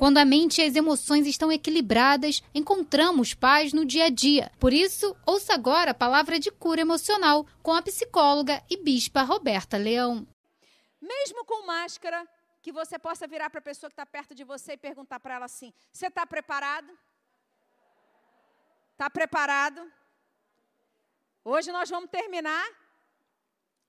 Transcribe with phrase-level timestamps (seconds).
[0.00, 4.50] Quando a mente e as emoções estão equilibradas, encontramos paz no dia a dia.
[4.58, 9.76] Por isso, ouça agora a palavra de cura emocional com a psicóloga e bispa Roberta
[9.76, 10.26] Leão.
[11.02, 12.26] Mesmo com máscara,
[12.62, 15.34] que você possa virar para a pessoa que está perto de você e perguntar para
[15.34, 16.98] ela assim: Você está preparado?
[18.92, 19.86] Está preparado?
[21.44, 22.66] Hoje nós vamos terminar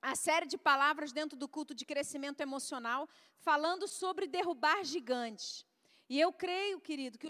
[0.02, 3.08] a série de palavras dentro do culto de crescimento emocional,
[3.40, 5.71] falando sobre derrubar gigantes.
[6.14, 7.28] E eu creio, querido, que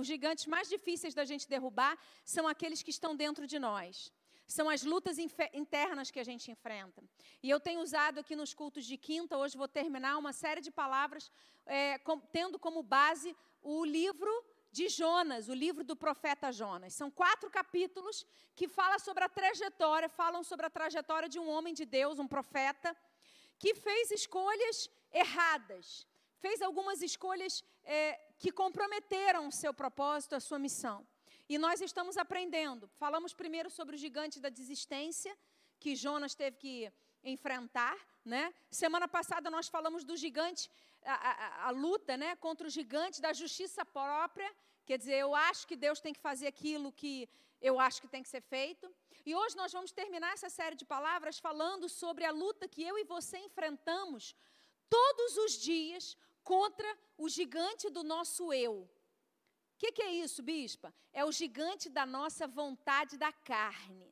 [0.00, 4.12] os gigantes mais difíceis da gente derrubar são aqueles que estão dentro de nós.
[4.46, 5.16] São as lutas
[5.64, 7.02] internas que a gente enfrenta.
[7.42, 10.70] E eu tenho usado aqui nos cultos de quinta, hoje vou terminar uma série de
[10.70, 11.32] palavras,
[11.64, 14.30] é, com, tendo como base o livro
[14.70, 16.92] de Jonas, o livro do profeta Jonas.
[16.92, 21.72] São quatro capítulos que falam sobre a trajetória, falam sobre a trajetória de um homem
[21.72, 22.94] de Deus, um profeta,
[23.58, 26.06] que fez escolhas erradas,
[26.38, 31.06] fez algumas escolhas é, que comprometeram o seu propósito, a sua missão.
[31.48, 32.88] E nós estamos aprendendo.
[32.96, 35.36] Falamos primeiro sobre o gigante da desistência,
[35.78, 36.92] que Jonas teve que
[37.24, 37.96] enfrentar.
[38.24, 38.54] Né?
[38.70, 40.70] Semana passada nós falamos do gigante,
[41.04, 44.50] a, a, a luta né, contra o gigante da justiça própria.
[44.84, 47.28] Quer dizer, eu acho que Deus tem que fazer aquilo que
[47.60, 48.90] eu acho que tem que ser feito.
[49.24, 52.98] E hoje nós vamos terminar essa série de palavras falando sobre a luta que eu
[52.98, 54.34] e você enfrentamos
[54.88, 56.16] todos os dias
[56.50, 58.74] contra o gigante do nosso eu.
[58.80, 58.88] O
[59.78, 60.92] que, que é isso, bispa?
[61.12, 64.10] É o gigante da nossa vontade da carne.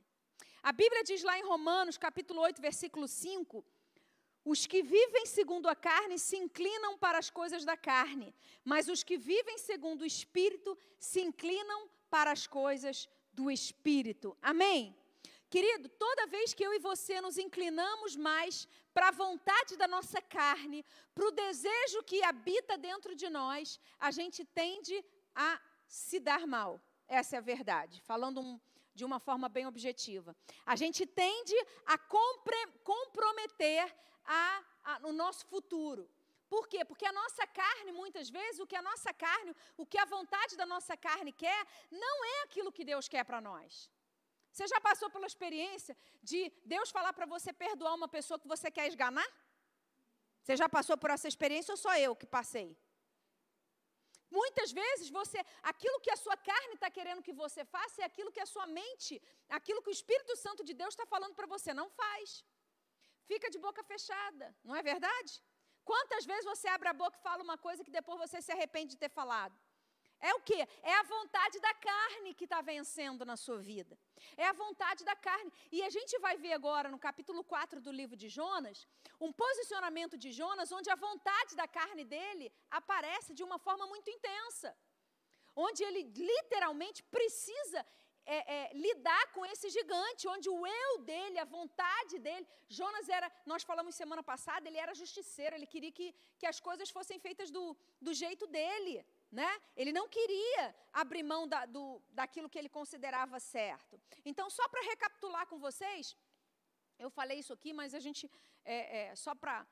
[0.63, 3.65] A Bíblia diz lá em Romanos, capítulo 8, versículo 5,
[4.45, 8.33] os que vivem segundo a carne se inclinam para as coisas da carne,
[8.65, 14.37] mas os que vivem segundo o Espírito se inclinam para as coisas do Espírito.
[14.41, 14.97] Amém?
[15.51, 20.21] Querido, toda vez que eu e você nos inclinamos mais para a vontade da nossa
[20.21, 25.03] carne, para o desejo que habita dentro de nós, a gente tende
[25.35, 26.81] a se dar mal.
[27.07, 28.61] Essa é a verdade, falando um,
[28.95, 30.37] de uma forma bem objetiva.
[30.67, 33.95] A gente tende a compre, comprometer
[34.27, 36.11] a, a, o nosso futuro.
[36.47, 36.85] Por quê?
[36.85, 40.57] Porque a nossa carne, muitas vezes, o que a nossa carne, o que a vontade
[40.59, 43.91] da nossa carne quer, não é aquilo que Deus quer para nós.
[44.53, 48.71] Você já passou pela experiência de Deus falar para você perdoar uma pessoa que você
[48.71, 49.31] quer esganar?
[50.43, 52.69] Você já passou por essa experiência ou só eu que passei?
[54.31, 58.33] Muitas vezes você, aquilo que a sua carne está querendo que você faça é aquilo
[58.37, 59.15] que a sua mente,
[59.59, 62.45] aquilo que o Espírito Santo de Deus está falando para você, não faz.
[63.31, 65.33] Fica de boca fechada, não é verdade?
[65.91, 68.91] Quantas vezes você abre a boca e fala uma coisa que depois você se arrepende
[68.95, 69.57] de ter falado?
[70.21, 70.61] É o que?
[70.83, 73.97] É a vontade da carne que está vencendo na sua vida.
[74.37, 75.53] É a vontade da carne.
[75.71, 78.87] E a gente vai ver agora, no capítulo 4 do livro de Jonas,
[79.21, 84.11] um posicionamento de Jonas onde a vontade da carne dele aparece de uma forma muito
[84.11, 84.77] intensa.
[85.55, 86.03] Onde ele
[86.33, 87.85] literalmente precisa
[88.37, 92.47] é, é, lidar com esse gigante, onde o eu dele, a vontade dele.
[92.69, 96.91] Jonas era, nós falamos semana passada, ele era justiceiro, ele queria que, que as coisas
[96.91, 97.65] fossem feitas do,
[98.07, 98.95] do jeito dele.
[99.31, 99.51] Né?
[99.77, 104.01] Ele não queria abrir mão da, do, daquilo que ele considerava certo.
[104.25, 106.17] Então, só para recapitular com vocês,
[106.99, 108.31] eu falei isso aqui, mas a gente,
[108.65, 109.67] é, é, só para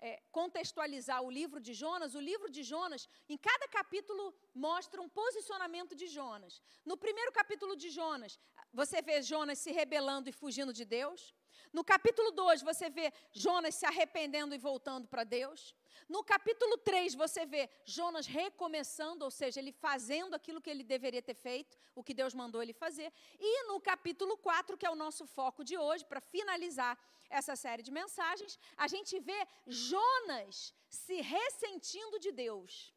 [0.00, 5.08] é, contextualizar o livro de Jonas, o livro de Jonas, em cada capítulo mostra um
[5.08, 6.62] posicionamento de Jonas.
[6.84, 8.38] No primeiro capítulo de Jonas,
[8.72, 11.34] você vê Jonas se rebelando e fugindo de Deus.
[11.72, 15.74] No capítulo 2, você vê Jonas se arrependendo e voltando para Deus.
[16.08, 21.22] No capítulo 3, você vê Jonas recomeçando, ou seja, ele fazendo aquilo que ele deveria
[21.22, 23.12] ter feito, o que Deus mandou ele fazer.
[23.38, 26.98] E no capítulo 4, que é o nosso foco de hoje, para finalizar
[27.28, 32.92] essa série de mensagens, a gente vê Jonas se ressentindo de Deus.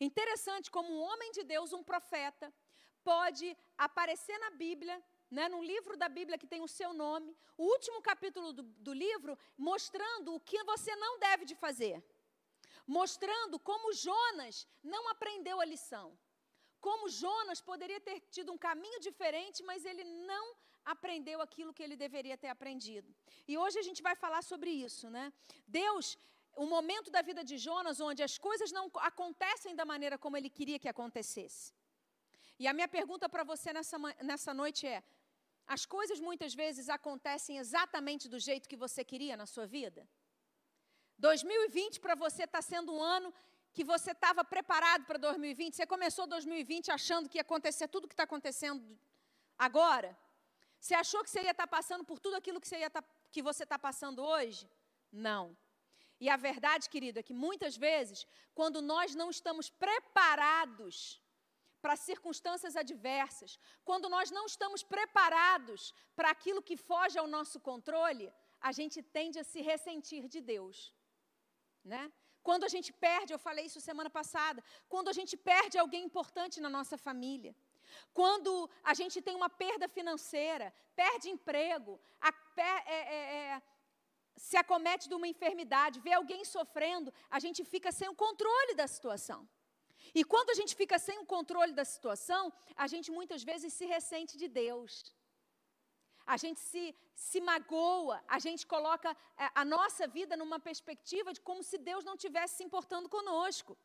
[0.00, 2.54] Interessante como um homem de Deus, um profeta,
[3.02, 7.64] pode aparecer na Bíblia né, num livro da Bíblia que tem o seu nome, o
[7.74, 12.02] último capítulo do, do livro, mostrando o que você não deve de fazer.
[12.86, 16.18] Mostrando como Jonas não aprendeu a lição.
[16.80, 20.44] Como Jonas poderia ter tido um caminho diferente, mas ele não
[20.84, 23.14] aprendeu aquilo que ele deveria ter aprendido.
[23.46, 25.32] E hoje a gente vai falar sobre isso, né?
[25.66, 26.16] Deus,
[26.54, 30.50] o momento da vida de Jonas onde as coisas não acontecem da maneira como ele
[30.50, 31.72] queria que acontecesse.
[32.58, 33.98] E a minha pergunta para você nessa,
[34.30, 35.02] nessa noite é:
[35.74, 40.02] as coisas muitas vezes acontecem exatamente do jeito que você queria na sua vida?
[41.16, 43.32] 2020 para você está sendo um ano
[43.76, 45.76] que você estava preparado para 2020.
[45.76, 48.82] Você começou 2020 achando que ia acontecer tudo o que está acontecendo
[49.56, 50.10] agora?
[50.80, 53.40] Você achou que você ia estar tá passando por tudo aquilo que você, tá, que
[53.40, 54.68] você está passando hoje?
[55.12, 55.56] Não.
[56.18, 61.20] E a verdade, querido, é que muitas vezes, quando nós não estamos preparados
[61.82, 68.32] para circunstâncias adversas, quando nós não estamos preparados para aquilo que foge ao nosso controle,
[68.60, 70.94] a gente tende a se ressentir de Deus,
[71.84, 72.12] né?
[72.42, 76.60] Quando a gente perde, eu falei isso semana passada, quando a gente perde alguém importante
[76.60, 77.54] na nossa família,
[78.12, 78.52] quando
[78.82, 83.62] a gente tem uma perda financeira, perde emprego, a, é, é, é,
[84.36, 88.86] se acomete de uma enfermidade, vê alguém sofrendo, a gente fica sem o controle da
[88.86, 89.48] situação.
[90.14, 93.84] E quando a gente fica sem o controle da situação, a gente muitas vezes se
[93.84, 95.14] ressente de Deus.
[96.26, 101.40] A gente se, se magoa, a gente coloca a, a nossa vida numa perspectiva de
[101.40, 103.76] como se Deus não tivesse se importando conosco.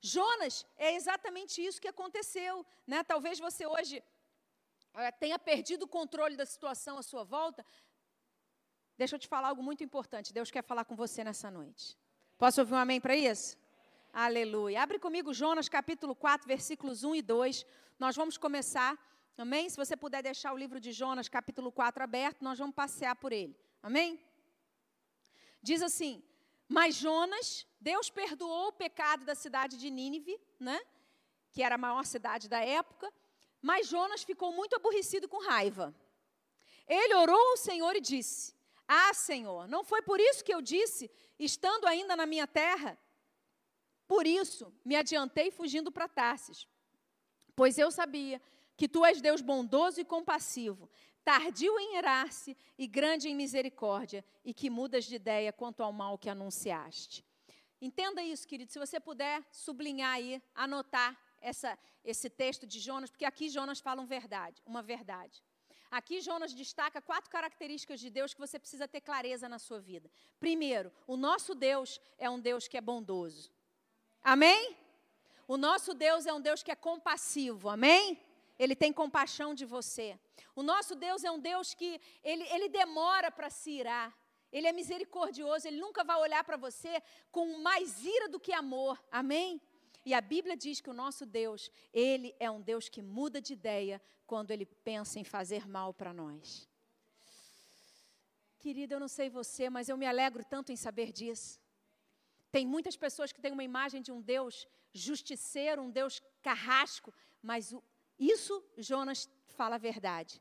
[0.00, 2.64] Jonas é exatamente isso que aconteceu.
[2.86, 3.02] Né?
[3.02, 4.02] Talvez você hoje
[4.94, 7.64] é, tenha perdido o controle da situação à sua volta,
[8.98, 10.32] Deixa eu te falar algo muito importante.
[10.32, 11.98] Deus quer falar com você nessa noite.
[12.38, 13.56] Posso ouvir um amém para isso?
[14.18, 14.82] Aleluia.
[14.82, 17.66] Abre comigo Jonas capítulo 4, versículos 1 e 2.
[17.98, 18.96] Nós vamos começar.
[19.36, 19.68] Amém?
[19.68, 23.30] Se você puder deixar o livro de Jonas, capítulo 4, aberto, nós vamos passear por
[23.30, 23.54] ele.
[23.82, 24.18] Amém?
[25.60, 26.22] Diz assim:
[26.66, 30.80] Mas Jonas, Deus perdoou o pecado da cidade de Nínive, né?
[31.52, 33.12] Que era a maior cidade da época.
[33.60, 35.94] Mas Jonas ficou muito aborrecido com raiva.
[36.88, 38.54] Ele orou ao Senhor e disse:
[38.88, 42.98] ah, Senhor, não foi por isso que eu disse, estando ainda na minha terra?
[44.06, 46.66] Por isso me adiantei fugindo para Tarsis,
[47.54, 48.40] pois eu sabia
[48.76, 50.88] que tu és Deus bondoso e compassivo,
[51.24, 56.18] tardio em irar-se e grande em misericórdia, e que mudas de ideia quanto ao mal
[56.18, 57.24] que anunciaste.
[57.80, 63.24] Entenda isso, querido, se você puder sublinhar aí, anotar essa, esse texto de Jonas, porque
[63.24, 65.42] aqui Jonas fala verdade, uma verdade.
[65.90, 70.10] Aqui Jonas destaca quatro características de Deus que você precisa ter clareza na sua vida.
[70.38, 73.50] Primeiro, o nosso Deus é um Deus que é bondoso.
[74.34, 74.76] Amém?
[75.46, 77.68] O nosso Deus é um Deus que é compassivo.
[77.68, 78.20] Amém?
[78.58, 80.18] Ele tem compaixão de você.
[80.56, 84.12] O nosso Deus é um Deus que ele, ele demora para se irar.
[84.50, 87.00] Ele é misericordioso, ele nunca vai olhar para você
[87.30, 89.00] com mais ira do que amor.
[89.12, 89.60] Amém?
[90.04, 93.52] E a Bíblia diz que o nosso Deus, ele é um Deus que muda de
[93.52, 96.68] ideia quando ele pensa em fazer mal para nós.
[98.58, 101.60] Querida, eu não sei você, mas eu me alegro tanto em saber disso.
[102.56, 107.12] Tem muitas pessoas que têm uma imagem de um Deus justiceiro, um Deus carrasco,
[107.42, 107.84] mas o,
[108.18, 110.40] isso Jonas fala a verdade.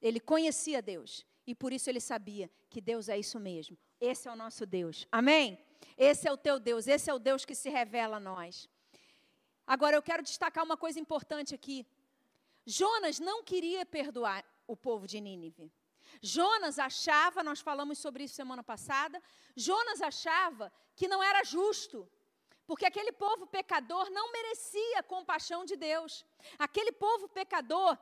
[0.00, 3.76] Ele conhecia Deus e por isso ele sabia que Deus é isso mesmo.
[4.00, 5.06] Esse é o nosso Deus.
[5.12, 5.62] Amém?
[5.98, 8.66] Esse é o teu Deus, esse é o Deus que se revela a nós.
[9.66, 11.86] Agora eu quero destacar uma coisa importante aqui.
[12.64, 15.70] Jonas não queria perdoar o povo de Nínive.
[16.22, 19.22] Jonas achava, nós falamos sobre isso semana passada,
[19.56, 22.10] Jonas achava que não era justo,
[22.66, 26.24] porque aquele povo pecador não merecia a compaixão de Deus.
[26.58, 27.98] Aquele povo pecador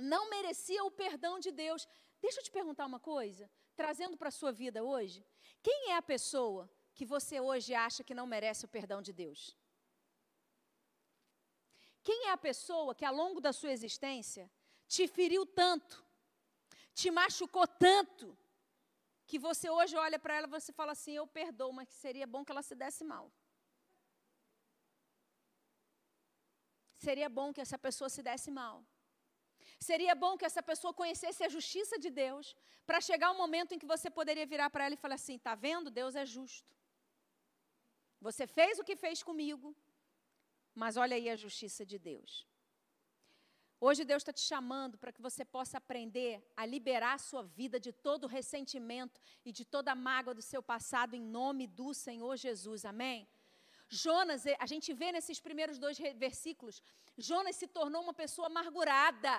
[0.00, 1.86] não merecia o perdão de Deus.
[2.20, 5.22] Deixa eu te perguntar uma coisa, trazendo para a sua vida hoje.
[5.62, 9.54] Quem é a pessoa que você hoje acha que não merece o perdão de Deus?
[12.02, 14.50] Quem é a pessoa que ao longo da sua existência
[14.86, 16.05] te feriu tanto,
[17.00, 18.26] te machucou tanto,
[19.30, 22.42] que você hoje olha para ela e você fala assim: Eu perdoo, mas seria bom
[22.44, 23.26] que ela se desse mal.
[27.06, 28.76] Seria bom que essa pessoa se desse mal.
[29.88, 32.46] Seria bom que essa pessoa conhecesse a justiça de Deus,
[32.88, 35.54] para chegar um momento em que você poderia virar para ela e falar assim: Está
[35.66, 35.96] vendo?
[36.00, 36.72] Deus é justo.
[38.26, 39.76] Você fez o que fez comigo,
[40.82, 42.46] mas olha aí a justiça de Deus.
[43.78, 47.78] Hoje Deus está te chamando para que você possa aprender a liberar a sua vida
[47.78, 51.92] de todo o ressentimento e de toda a mágoa do seu passado em nome do
[51.92, 52.86] Senhor Jesus.
[52.86, 53.28] Amém?
[53.88, 56.82] Jonas, eh, a gente vê nesses primeiros dois versículos,
[57.18, 59.34] Jonas se tornou uma pessoa amargurada.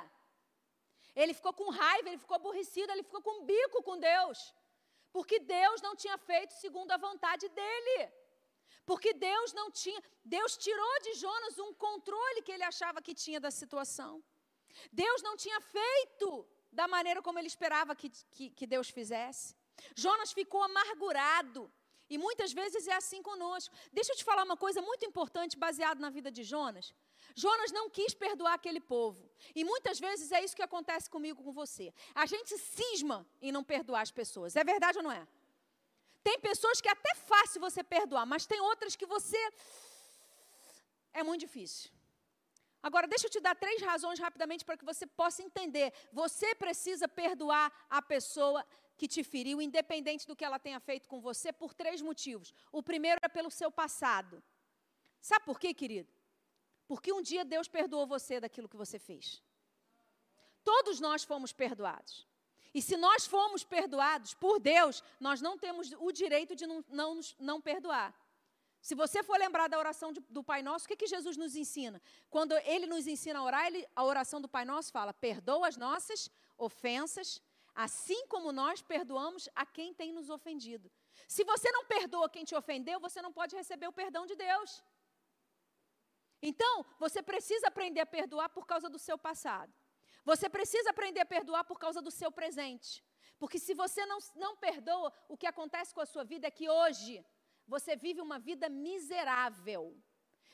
[1.16, 4.54] Ele ficou com raiva, ele ficou aborrecido, ele ficou com bico com Deus.
[5.12, 8.12] Porque Deus não tinha feito segundo a vontade dele.
[8.86, 13.40] Porque Deus não tinha, Deus tirou de Jonas um controle que ele achava que tinha
[13.40, 14.24] da situação.
[14.92, 19.56] Deus não tinha feito da maneira como ele esperava que, que, que Deus fizesse.
[19.96, 21.72] Jonas ficou amargurado.
[22.10, 23.76] E muitas vezes é assim conosco.
[23.92, 26.94] Deixa eu te falar uma coisa muito importante baseado na vida de Jonas.
[27.36, 29.30] Jonas não quis perdoar aquele povo.
[29.54, 31.94] E muitas vezes é isso que acontece comigo com você.
[32.16, 34.56] A gente cisma em não perdoar as pessoas.
[34.56, 35.28] É verdade ou não é?
[36.24, 39.38] Tem pessoas que é até fácil você perdoar, mas tem outras que você
[41.14, 41.90] é muito difícil.
[42.82, 45.92] Agora, deixa eu te dar três razões rapidamente para que você possa entender.
[46.12, 51.20] Você precisa perdoar a pessoa que te feriu, independente do que ela tenha feito com
[51.20, 52.54] você, por três motivos.
[52.72, 54.44] O primeiro é pelo seu passado.
[55.20, 56.12] Sabe por quê, querido?
[56.88, 59.44] Porque um dia Deus perdoou você daquilo que você fez.
[60.64, 62.28] Todos nós fomos perdoados.
[62.74, 67.20] E se nós fomos perdoados por Deus, nós não temos o direito de não, não,
[67.40, 68.14] não perdoar.
[68.82, 71.56] Se você for lembrar da oração de, do Pai Nosso, o que, que Jesus nos
[71.56, 72.02] ensina?
[72.30, 75.78] Quando Ele nos ensina a orar, ele, a oração do Pai Nosso fala: perdoa as
[75.78, 77.42] nossas ofensas,
[77.76, 80.92] assim como nós perdoamos a quem tem nos ofendido.
[81.28, 84.84] Se você não perdoa quem te ofendeu, você não pode receber o perdão de Deus.
[86.42, 89.74] Então, você precisa aprender a perdoar por causa do seu passado.
[90.30, 92.92] Você precisa aprender a perdoar por causa do seu presente.
[93.40, 96.68] Porque se você não, não perdoa, o que acontece com a sua vida é que
[96.70, 97.14] hoje
[97.74, 99.84] você vive uma vida miserável.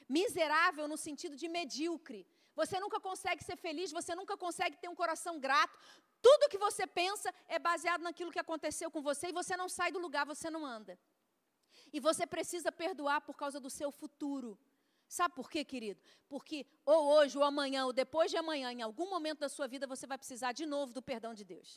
[0.07, 2.21] Miserável no sentido de medíocre.
[2.59, 5.75] Você nunca consegue ser feliz, você nunca consegue ter um coração grato.
[6.21, 9.91] Tudo que você pensa é baseado naquilo que aconteceu com você e você não sai
[9.91, 10.99] do lugar, você não anda.
[11.91, 14.51] E você precisa perdoar por causa do seu futuro.
[15.17, 16.01] Sabe por quê, querido?
[16.27, 19.85] Porque ou hoje, ou amanhã, ou depois de amanhã, em algum momento da sua vida,
[19.85, 21.69] você vai precisar de novo do perdão de Deus.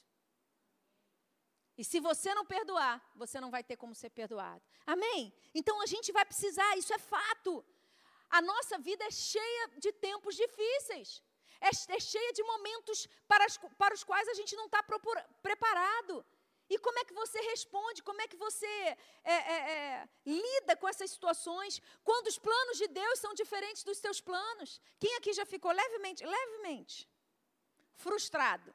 [1.76, 4.62] E se você não perdoar, você não vai ter como ser perdoado.
[4.86, 5.20] Amém?
[5.54, 7.62] Então a gente vai precisar, isso é fato.
[8.30, 11.22] A nossa vida é cheia de tempos difíceis.
[11.60, 14.82] É, é cheia de momentos para, as, para os quais a gente não está
[15.42, 16.24] preparado.
[16.68, 18.02] E como é que você responde?
[18.02, 21.80] Como é que você é, é, é, lida com essas situações?
[22.02, 24.80] Quando os planos de Deus são diferentes dos seus planos?
[24.98, 27.08] Quem aqui já ficou levemente, levemente
[27.94, 28.74] frustrado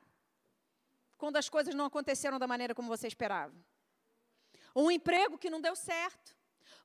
[1.17, 3.53] quando as coisas não aconteceram da maneira como você esperava?
[4.73, 6.35] Um emprego que não deu certo,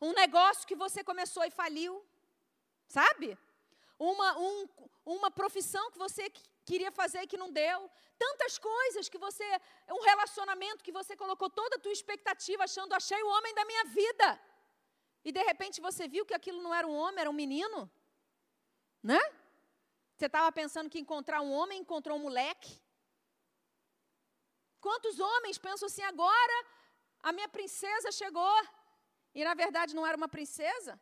[0.01, 2.05] um negócio que você começou e faliu,
[2.89, 3.39] sabe?
[3.97, 4.69] Uma, um,
[5.05, 6.31] uma profissão que você
[6.71, 7.79] queria fazer e que não deu.
[8.25, 9.47] Tantas coisas que você.
[9.99, 13.85] Um relacionamento que você colocou toda a tua expectativa, achando, achei o homem da minha
[14.01, 14.29] vida.
[15.29, 17.81] E de repente você viu que aquilo não era um homem, era um menino.
[19.11, 19.21] Né?
[20.15, 22.73] Você estava pensando que encontrar um homem, encontrou um moleque.
[24.87, 26.57] Quantos homens pensam assim, agora
[27.29, 28.59] a minha princesa chegou.
[29.35, 30.93] E na verdade não era uma princesa,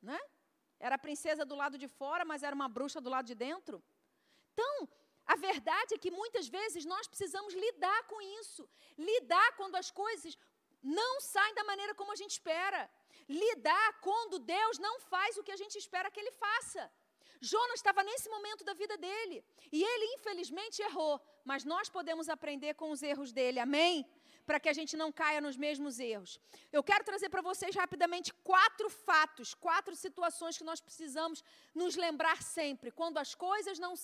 [0.00, 0.18] né?
[0.86, 3.82] Era a princesa do lado de fora, mas era uma bruxa do lado de dentro.
[4.54, 4.88] Então,
[5.34, 8.62] a verdade é que muitas vezes nós precisamos lidar com isso.
[9.10, 10.36] Lidar quando as coisas
[10.82, 12.82] não saem da maneira como a gente espera.
[13.28, 16.82] Lidar quando Deus não faz o que a gente espera que ele faça.
[17.40, 19.44] Jonas estava nesse momento da vida dele.
[19.72, 21.20] E ele, infelizmente, errou.
[21.44, 23.58] Mas nós podemos aprender com os erros dele.
[23.60, 24.06] Amém?
[24.46, 26.38] Para que a gente não caia nos mesmos erros.
[26.70, 31.42] Eu quero trazer para vocês rapidamente quatro fatos, quatro situações que nós precisamos
[31.74, 32.90] nos lembrar sempre.
[32.90, 33.94] Quando as coisas não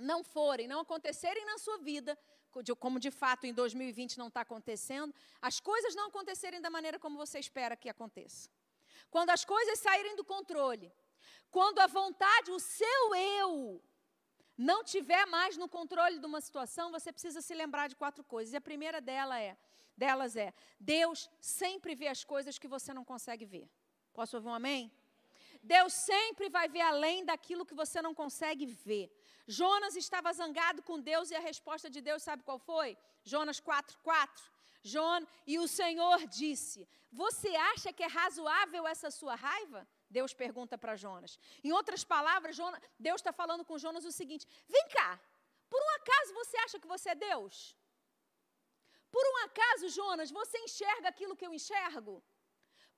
[0.00, 2.18] não forem, não acontecerem na sua vida,
[2.78, 7.16] como de fato em 2020 não está acontecendo, as coisas não acontecerem da maneira como
[7.16, 8.48] você espera que aconteça.
[9.10, 10.92] Quando as coisas saírem do controle,
[11.50, 13.82] quando a vontade, o seu eu,
[14.56, 18.54] não tiver mais no controle de uma situação, você precisa se lembrar de quatro coisas.
[18.54, 19.56] E a primeira dela é,
[19.96, 23.68] delas é: Deus sempre vê as coisas que você não consegue ver.
[24.14, 24.90] Posso ouvir um amém?
[25.62, 29.10] Deus sempre vai ver além daquilo que você não consegue ver.
[29.46, 32.96] Jonas estava zangado com Deus e a resposta de Deus, sabe qual foi?
[33.24, 34.50] Jonas 4:4.
[34.82, 39.86] Jonas, e o Senhor disse: Você acha que é razoável essa sua raiva?
[40.08, 41.38] Deus pergunta para Jonas.
[41.62, 45.20] Em outras palavras, Jonas, Deus está falando com Jonas o seguinte: Vem cá,
[45.68, 47.76] por um acaso você acha que você é Deus?
[49.10, 52.22] Por um acaso, Jonas, você enxerga aquilo que eu enxergo?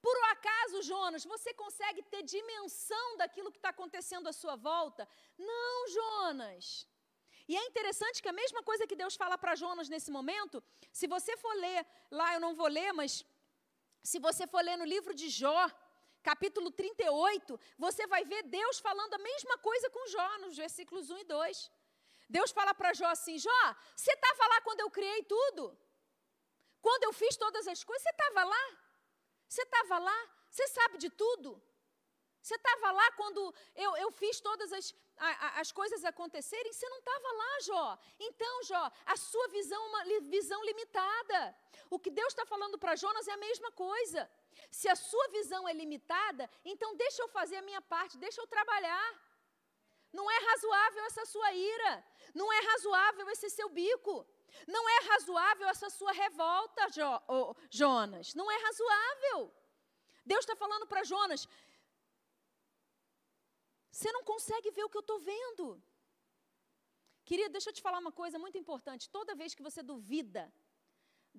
[0.06, 5.08] Por um acaso, Jonas, você consegue ter dimensão daquilo que está acontecendo à sua volta?
[5.36, 6.86] Não, Jonas.
[7.50, 10.62] E é interessante que a mesma coisa que Deus fala para Jonas nesse momento,
[10.92, 13.24] se você for ler, lá eu não vou ler, mas
[14.10, 15.62] se você for ler no livro de Jó,
[16.22, 21.18] capítulo 38, você vai ver Deus falando a mesma coisa com Jó, nos versículos 1
[21.18, 21.70] e 2.
[22.28, 23.62] Deus fala para Jó assim: Jó,
[23.96, 25.76] você estava lá quando eu criei tudo?
[26.82, 28.64] Quando eu fiz todas as coisas, você estava lá?
[29.48, 30.18] Você estava lá?
[30.50, 31.62] Você sabe de tudo?
[32.40, 36.72] Você estava lá quando eu, eu fiz todas as, a, as coisas acontecerem?
[36.72, 37.98] Você não estava lá, Jó.
[38.18, 40.04] Então, Jó, a sua visão é uma
[40.36, 41.56] visão limitada.
[41.90, 44.30] O que Deus está falando para Jonas é a mesma coisa.
[44.70, 48.46] Se a sua visão é limitada, então deixa eu fazer a minha parte, deixa eu
[48.46, 49.08] trabalhar.
[50.12, 52.04] Não é razoável essa sua ira.
[52.34, 54.26] Não é razoável esse seu bico.
[54.66, 58.34] Não é razoável essa sua revolta, jo, oh, Jonas.
[58.34, 59.52] Não é razoável.
[60.24, 61.48] Deus está falando para Jonas:
[63.90, 65.82] Você não consegue ver o que eu estou vendo.
[67.28, 69.10] Querido, deixa eu te falar uma coisa muito importante.
[69.18, 70.42] Toda vez que você duvida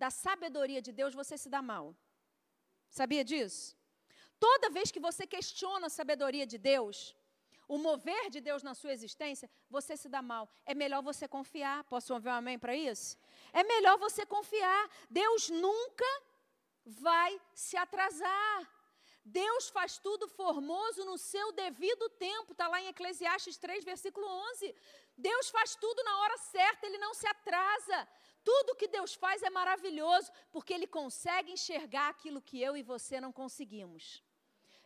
[0.03, 1.85] da sabedoria de Deus, você se dá mal.
[2.99, 3.75] Sabia disso?
[4.39, 7.15] Toda vez que você questiona a sabedoria de Deus,
[7.69, 10.49] o mover de Deus na sua existência, você se dá mal.
[10.65, 11.83] É melhor você confiar.
[11.83, 13.15] Posso ouvir um amém para isso?
[13.53, 14.83] É melhor você confiar.
[15.09, 16.09] Deus nunca
[16.83, 18.59] vai se atrasar.
[19.23, 22.53] Deus faz tudo formoso no seu devido tempo.
[22.53, 24.75] Está lá em Eclesiastes 3, versículo 11.
[25.15, 28.07] Deus faz tudo na hora certa, ele não se atrasa.
[28.43, 33.21] Tudo que Deus faz é maravilhoso, porque ele consegue enxergar aquilo que eu e você
[33.21, 34.23] não conseguimos.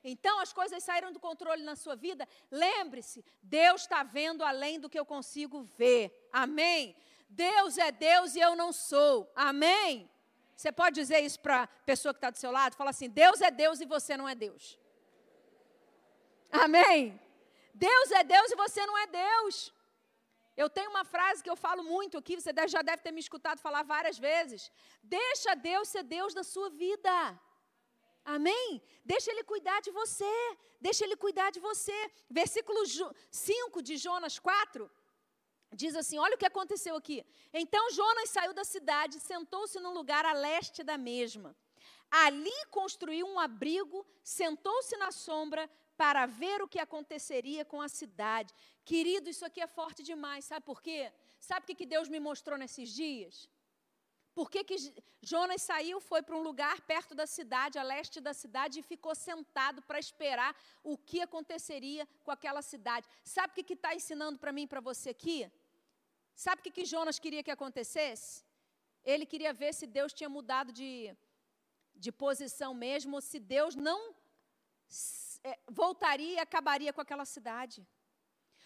[0.04, 2.28] Então as coisas saíram do controle na sua vida.
[2.52, 6.28] Lembre-se, Deus está vendo além do que eu consigo ver.
[6.32, 6.96] Amém?
[7.30, 9.32] Deus é Deus e eu não sou.
[9.36, 10.10] Amém?
[10.56, 12.76] Você pode dizer isso para a pessoa que está do seu lado?
[12.76, 14.78] Fala assim: Deus é Deus e você não é Deus.
[16.52, 17.20] Amém?
[17.74, 19.74] Deus é Deus e você não é Deus.
[20.56, 23.60] Eu tenho uma frase que eu falo muito aqui, você já deve ter me escutado
[23.60, 24.72] falar várias vezes.
[25.02, 27.40] Deixa Deus ser Deus da sua vida.
[28.26, 28.82] Amém?
[29.04, 30.58] Deixa Ele cuidar de você.
[30.80, 32.12] Deixa Ele cuidar de você.
[32.30, 32.80] Versículo
[33.32, 34.90] 5 de Jonas 4
[35.76, 37.26] diz assim: Olha o que aconteceu aqui.
[37.54, 41.56] Então Jonas saiu da cidade, sentou-se num lugar a leste da mesma.
[42.10, 48.54] Ali construiu um abrigo, sentou-se na sombra para ver o que aconteceria com a cidade.
[48.86, 51.12] Querido, isso aqui é forte demais, sabe por quê?
[51.40, 53.50] Sabe o que Deus me mostrou nesses dias?
[54.34, 54.76] Por que, que
[55.22, 59.14] Jonas saiu, foi para um lugar perto da cidade, a leste da cidade, e ficou
[59.14, 63.08] sentado para esperar o que aconteceria com aquela cidade?
[63.24, 65.52] Sabe o que está ensinando para mim e para você aqui?
[66.36, 68.44] Sabe o que, que Jonas queria que acontecesse?
[69.06, 71.16] Ele queria ver se Deus tinha mudado de,
[71.96, 74.16] de posição mesmo, ou se Deus não
[75.44, 77.86] é, voltaria e acabaria com aquela cidade.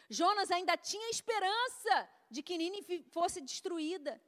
[0.09, 4.21] Jonas ainda tinha esperança de que Nínive fosse destruída.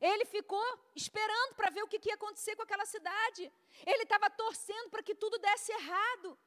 [0.00, 3.52] Ele ficou esperando para ver o que, que ia acontecer com aquela cidade.
[3.84, 6.38] Ele estava torcendo para que tudo desse errado.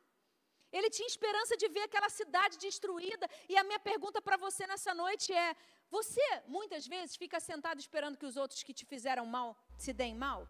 [0.72, 3.30] Ele tinha esperança de ver aquela cidade destruída.
[3.50, 5.56] E a minha pergunta para você nessa noite é:
[5.90, 10.16] você muitas vezes fica sentado esperando que os outros que te fizeram mal se deem
[10.16, 10.50] mal?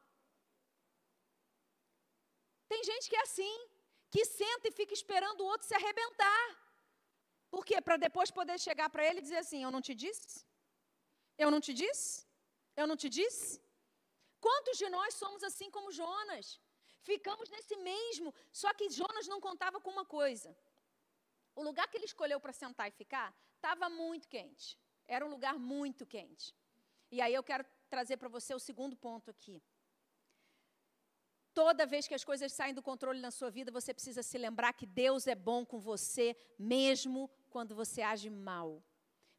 [2.70, 3.56] Tem gente que é assim,
[4.12, 6.46] que senta e fica esperando o outro se arrebentar.
[7.50, 7.82] Por quê?
[7.82, 10.46] Para depois poder chegar para ele e dizer assim: Eu não te disse?
[11.38, 12.31] Eu não te disse?
[12.76, 13.62] Eu não te disse?
[14.40, 16.60] Quantos de nós somos assim como Jonas?
[17.02, 20.56] Ficamos nesse mesmo, só que Jonas não contava com uma coisa.
[21.56, 24.78] O lugar que ele escolheu para sentar e ficar estava muito quente.
[25.08, 26.56] Era um lugar muito quente.
[27.12, 29.62] E aí eu quero trazer para você o segundo ponto aqui.
[31.54, 34.72] Toda vez que as coisas saem do controle na sua vida, você precisa se lembrar
[34.74, 38.82] que Deus é bom com você, mesmo quando você age mal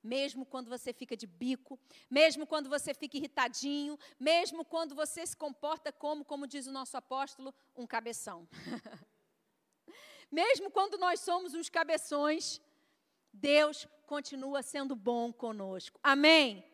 [0.03, 1.79] mesmo quando você fica de bico,
[2.11, 6.97] mesmo quando você fica irritadinho, mesmo quando você se comporta como, como diz o nosso
[6.97, 8.49] apóstolo, um cabeção.
[10.31, 12.61] mesmo quando nós somos uns cabeções,
[13.33, 15.99] Deus continua sendo bom conosco.
[16.03, 16.65] Amém?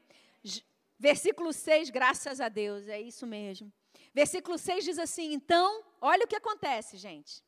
[0.99, 3.73] Versículo 6, graças a Deus, é isso mesmo.
[4.13, 7.45] Versículo 6 diz assim: então, olha o que acontece, gente.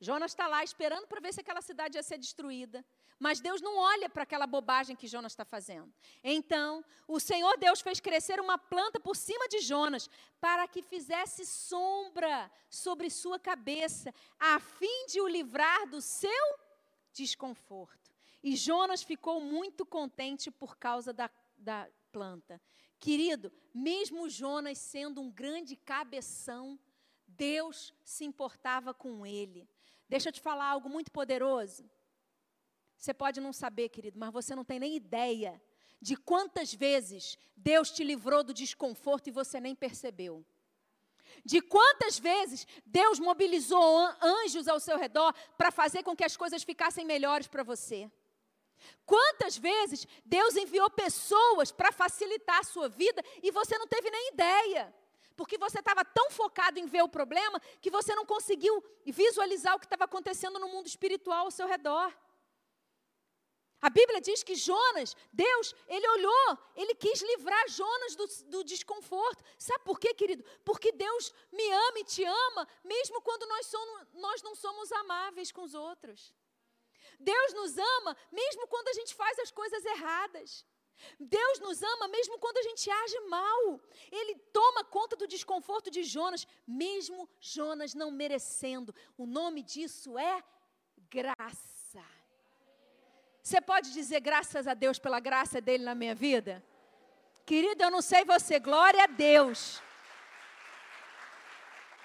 [0.00, 2.84] Jonas está lá esperando para ver se aquela cidade ia ser destruída.
[3.18, 5.92] Mas Deus não olha para aquela bobagem que Jonas está fazendo.
[6.22, 10.08] Então, o Senhor Deus fez crescer uma planta por cima de Jonas,
[10.40, 16.58] para que fizesse sombra sobre sua cabeça, a fim de o livrar do seu
[17.12, 18.12] desconforto.
[18.42, 22.60] E Jonas ficou muito contente por causa da, da planta.
[23.00, 26.78] Querido, mesmo Jonas sendo um grande cabeção,
[27.26, 29.68] Deus se importava com ele.
[30.08, 31.84] Deixa eu te falar algo muito poderoso.
[32.98, 35.62] Você pode não saber, querido, mas você não tem nem ideia
[36.00, 40.44] de quantas vezes Deus te livrou do desconforto e você nem percebeu.
[41.44, 46.64] De quantas vezes Deus mobilizou anjos ao seu redor para fazer com que as coisas
[46.64, 48.10] ficassem melhores para você.
[49.06, 54.32] Quantas vezes Deus enviou pessoas para facilitar a sua vida e você não teve nem
[54.32, 54.92] ideia.
[55.36, 59.78] Porque você estava tão focado em ver o problema que você não conseguiu visualizar o
[59.78, 62.12] que estava acontecendo no mundo espiritual ao seu redor.
[63.80, 69.44] A Bíblia diz que Jonas, Deus, ele olhou, ele quis livrar Jonas do, do, desconforto.
[69.56, 70.44] Sabe por quê, querido?
[70.64, 75.52] Porque Deus me ama e te ama, mesmo quando nós, somos, nós não somos amáveis
[75.52, 76.34] com os outros.
[77.20, 80.66] Deus nos ama, mesmo quando a gente faz as coisas erradas.
[81.20, 83.80] Deus nos ama mesmo quando a gente age mal.
[84.10, 88.92] Ele toma conta do desconforto de Jonas, mesmo Jonas não merecendo.
[89.16, 90.42] O nome disso é
[91.08, 91.77] graça.
[93.48, 96.62] Você pode dizer graças a Deus pela graça dele na minha vida?
[97.46, 99.80] Querido, eu não sei você, glória a Deus.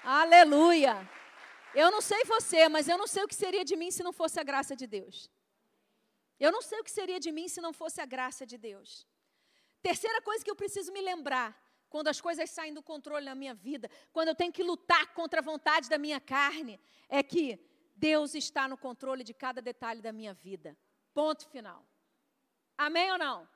[0.02, 0.94] Aleluia.
[1.74, 4.10] Eu não sei você, mas eu não sei o que seria de mim se não
[4.20, 5.30] fosse a graça de Deus.
[6.40, 9.06] Eu não sei o que seria de mim se não fosse a graça de Deus.
[9.82, 11.50] Terceira coisa que eu preciso me lembrar,
[11.90, 15.40] quando as coisas saem do controle na minha vida, quando eu tenho que lutar contra
[15.40, 17.60] a vontade da minha carne, é que
[17.94, 20.74] Deus está no controle de cada detalhe da minha vida.
[21.14, 21.82] Ponto final.
[22.76, 23.48] Amém ou não?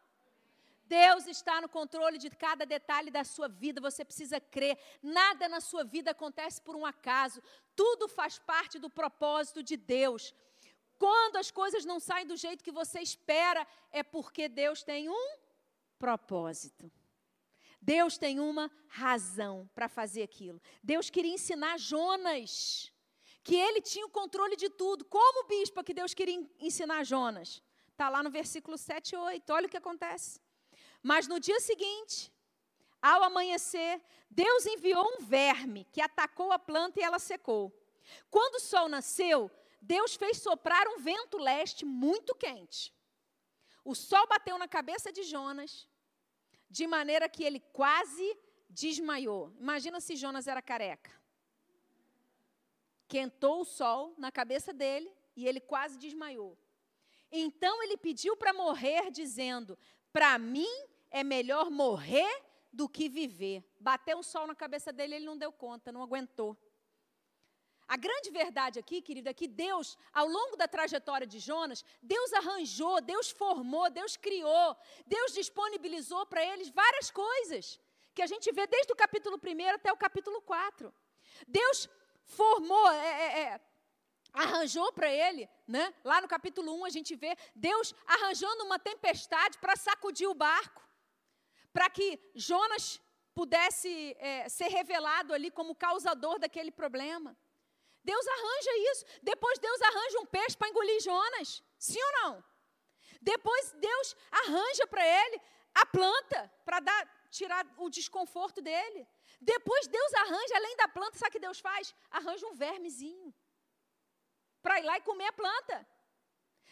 [0.87, 4.79] Deus está no controle de cada detalhe da sua vida, você precisa crer.
[5.03, 7.43] Nada na sua vida acontece por um acaso,
[7.77, 10.35] tudo faz parte do propósito de Deus.
[10.99, 15.39] Quando as coisas não saem do jeito que você espera, é porque Deus tem um
[15.99, 16.91] propósito.
[17.81, 20.61] Deus tem uma razão para fazer aquilo.
[20.83, 22.93] Deus queria ensinar Jonas
[23.49, 25.07] que ele tinha o controle de tudo.
[25.07, 27.63] Como bispo que Deus queria ensinar Jonas?
[27.93, 29.51] Está lá no versículo 7 e 8.
[29.55, 30.39] Olha o que acontece.
[31.03, 32.31] Mas no dia seguinte,
[33.01, 37.73] ao amanhecer, Deus enviou um verme que atacou a planta e ela secou.
[38.31, 42.95] Quando o sol nasceu, Deus fez soprar um vento leste muito quente.
[43.83, 45.89] O sol bateu na cabeça de Jonas,
[46.69, 48.37] de maneira que ele quase
[48.69, 49.51] desmaiou.
[49.59, 51.18] Imagina se Jonas era careca.
[53.09, 56.57] Quentou o sol na cabeça dele e ele quase desmaiou.
[57.33, 59.79] Então ele pediu para morrer, dizendo:
[60.13, 60.69] Para mim
[61.11, 62.31] é melhor morrer
[62.73, 63.65] do que viver.
[63.81, 66.57] Bateu o sol na cabeça dele, ele não deu conta, não aguentou.
[67.87, 72.35] A grande verdade aqui, querido, é que Deus, ao longo da trajetória de Jonas, Deus
[72.35, 77.81] arranjou, Deus formou, Deus criou, Deus disponibilizou para eles várias coisas,
[78.15, 80.93] que a gente vê desde o capítulo 1 até o capítulo 4.
[81.47, 81.89] Deus
[82.29, 83.61] formou, é, é, é,
[84.33, 85.93] arranjou para ele, né?
[86.05, 90.87] lá no capítulo 1 a gente vê Deus arranjando uma tempestade para sacudir o barco
[91.73, 93.01] para que Jonas
[93.35, 97.37] pudesse é, ser revelado ali como causador daquele problema.
[98.03, 99.05] Deus arranja isso.
[99.23, 101.63] Depois Deus arranja um peixe para engolir Jonas.
[101.79, 102.45] Sim ou não?
[103.21, 105.41] Depois Deus arranja para ele
[105.75, 109.07] a planta para dar tirar o desconforto dele.
[109.41, 111.95] Depois Deus arranja, além da planta, sabe o que Deus faz?
[112.11, 113.35] Arranja um vermezinho
[114.63, 115.87] para ir lá e comer a planta.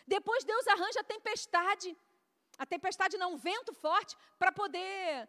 [0.07, 1.97] Depois Deus arranja a tempestade
[2.59, 5.29] a tempestade não, um vento forte, para poder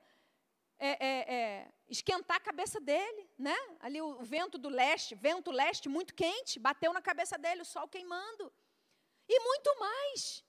[0.79, 3.57] é, é, é, esquentar a cabeça dele, né?
[3.79, 7.65] Ali o, o, vento do leste, vento leste muito quente, bateu na cabeça dele, o
[7.65, 8.51] sol queimando.
[9.27, 10.43] E muito mais.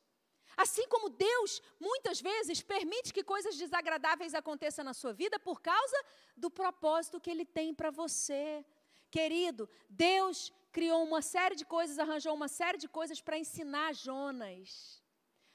[0.65, 5.99] Assim como Deus, muitas vezes, permite que coisas desagradáveis aconteçam na sua vida por causa
[6.37, 8.65] do propósito que Ele tem para você.
[9.09, 15.01] Querido, Deus criou uma série de coisas, arranjou uma série de coisas para ensinar Jonas.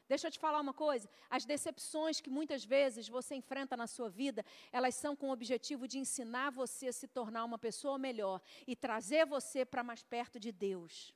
[0.07, 4.09] Deixa eu te falar uma coisa: as decepções que muitas vezes você enfrenta na sua
[4.09, 8.39] vida, elas são com o objetivo de ensinar você a se tornar uma pessoa melhor
[8.65, 11.13] e trazer você para mais perto de Deus.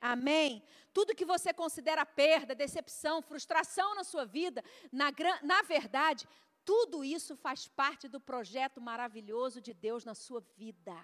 [0.00, 0.62] Amém?
[0.92, 6.28] Tudo que você considera perda, decepção, frustração na sua vida, na, na verdade,
[6.64, 10.96] tudo isso faz parte do projeto maravilhoso de Deus na sua vida.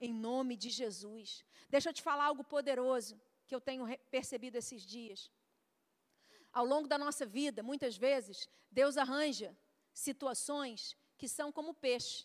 [0.00, 1.44] Em nome de Jesus.
[1.68, 5.30] Deixa eu te falar algo poderoso que eu tenho percebido esses dias.
[6.52, 9.56] Ao longo da nossa vida, muitas vezes, Deus arranja
[9.92, 12.24] situações que são como peixe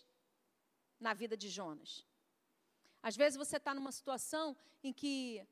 [0.98, 2.06] na vida de Jonas.
[3.02, 5.46] Às vezes você está numa situação em que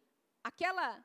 [0.45, 1.05] aquela,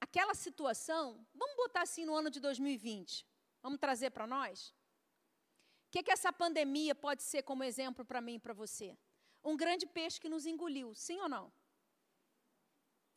[0.00, 3.26] aquela situação, vamos botar assim no ano de 2020,
[3.60, 4.68] vamos trazer para nós?
[5.88, 8.96] O que, que essa pandemia pode ser como exemplo para mim e para você?
[9.42, 11.52] Um grande peixe que nos engoliu, sim ou não?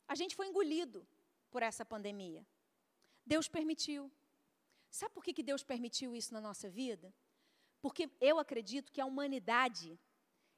[0.08, 1.06] A gente foi engolido
[1.50, 2.44] por essa pandemia.
[3.24, 4.10] Deus permitiu.
[4.90, 7.14] Sabe por que, que Deus permitiu isso na nossa vida?
[7.80, 9.98] Porque eu acredito que a humanidade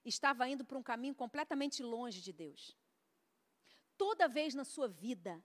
[0.04, 2.76] estava indo para um caminho completamente longe de Deus.
[3.96, 5.42] Toda vez na sua vida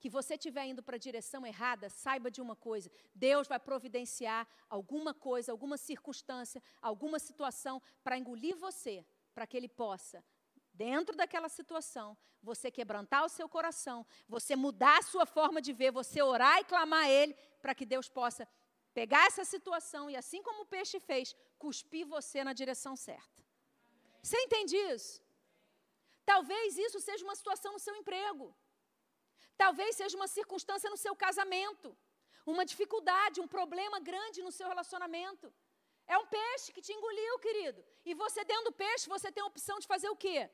[0.00, 4.46] que você estiver indo para a direção errada, saiba de uma coisa: Deus vai providenciar
[4.68, 10.24] alguma coisa, alguma circunstância, alguma situação para engolir você, para que Ele possa
[10.72, 15.92] dentro daquela situação, você quebrantar o seu coração, você mudar a sua forma de ver,
[15.92, 18.48] você orar e clamar a Ele para que Deus possa
[18.94, 23.42] pegar essa situação e, assim como o peixe fez, cuspir você na direção certa.
[24.22, 25.21] Você entende isso?
[26.24, 28.54] Talvez isso seja uma situação no seu emprego.
[29.56, 31.96] Talvez seja uma circunstância no seu casamento.
[32.44, 35.52] Uma dificuldade, um problema grande no seu relacionamento.
[36.06, 37.84] É um peixe que te engoliu, querido.
[38.04, 40.50] E você, dentro do peixe, você tem a opção de fazer o quê?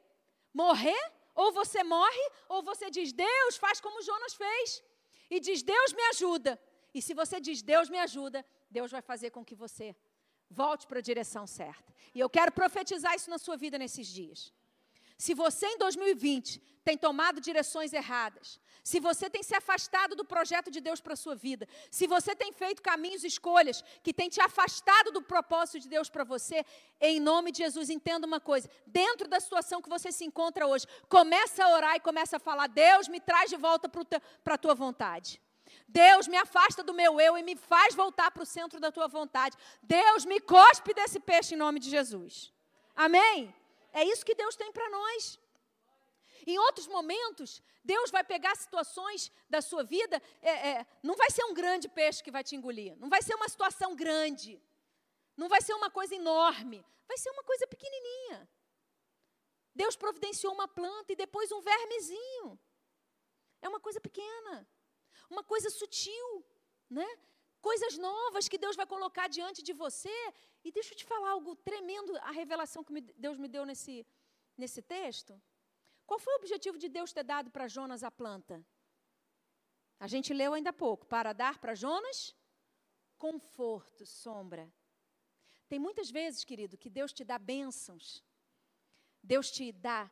[0.53, 1.05] Morrer,
[1.35, 4.83] ou você morre, ou você diz, Deus, faz como Jonas fez.
[5.31, 6.61] e diz: Deus me ajuda.
[6.95, 9.95] E se você diz: Deus me ajuda, Deus vai fazer com que você
[10.51, 11.95] volte para a direção certa.
[12.15, 14.53] E eu quero profetizar isso na sua vida nesses dias.
[15.19, 20.71] Se você em 2020 tem tomado direções erradas, se você tem se afastado do projeto
[20.71, 24.31] de Deus para a sua vida, se você tem feito caminhos e escolhas que têm
[24.31, 26.65] te afastado do propósito de Deus para você,
[26.99, 30.87] em nome de Jesus, entenda uma coisa: dentro da situação que você se encontra hoje,
[31.09, 33.91] começa a orar e começa a falar: Deus, me traz de volta
[34.45, 35.39] para a tua vontade.
[35.87, 39.09] Deus, me afasta do meu eu e me faz voltar para o centro da tua
[39.09, 39.57] vontade.
[39.83, 42.53] Deus, me cospe desse peixe em nome de Jesus.
[42.97, 43.55] Amém?
[43.93, 45.39] É isso que Deus tem para nós.
[46.47, 51.45] Em outros momentos, Deus vai pegar situações da sua vida, é, é, não vai ser
[51.45, 54.61] um grande peixe que vai te engolir, não vai ser uma situação grande,
[55.37, 58.49] não vai ser uma coisa enorme, vai ser uma coisa pequenininha.
[59.75, 62.59] Deus providenciou uma planta e depois um vermezinho.
[63.63, 64.69] É uma coisa pequena,
[65.31, 66.45] uma coisa sutil,
[66.89, 67.09] né?
[67.71, 70.17] Coisas novas que Deus vai colocar diante de você.
[70.65, 74.07] E deixa eu te falar algo tremendo, a revelação que Deus me deu nesse,
[74.57, 75.33] nesse texto.
[76.07, 78.65] Qual foi o objetivo de Deus ter dado para Jonas a planta?
[80.01, 81.05] A gente leu ainda há pouco.
[81.07, 82.35] Para dar para Jonas
[83.19, 84.65] conforto, sombra.
[85.69, 88.25] Tem muitas vezes, querido, que Deus te dá bênçãos.
[89.23, 90.11] Deus te dá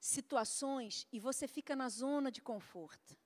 [0.00, 3.16] situações e você fica na zona de conforto.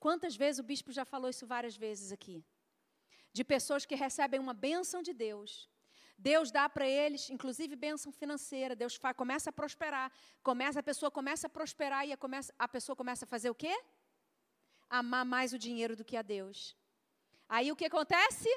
[0.00, 2.44] Quantas vezes o bispo já falou isso várias vezes aqui?
[3.32, 5.68] De pessoas que recebem uma bênção de Deus.
[6.16, 8.76] Deus dá para eles, inclusive bênção financeira.
[8.76, 10.12] Deus faz, começa a prosperar.
[10.42, 13.54] Começa, a pessoa começa a prosperar e a, começa, a pessoa começa a fazer o
[13.54, 13.76] quê?
[14.88, 16.76] Amar mais o dinheiro do que a Deus.
[17.48, 18.48] Aí o que acontece?